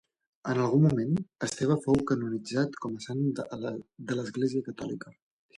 En 0.53 0.61
algun 0.61 0.79
moment, 0.85 1.11
Esteve 1.49 1.77
fou 1.83 2.01
canonitzat 2.13 2.81
com 2.87 2.97
a 2.97 3.05
sant 3.07 3.23
de 3.41 4.21
l'Església 4.21 4.71
Catòlica. 4.71 5.19